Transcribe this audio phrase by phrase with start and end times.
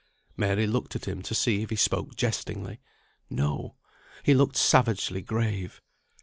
[0.35, 2.79] Mary looked at him to see if he spoke jestingly.
[3.29, 3.75] No!
[4.23, 5.79] he looked savagely grave.